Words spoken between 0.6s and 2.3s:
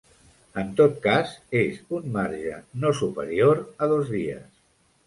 En tot cas, és un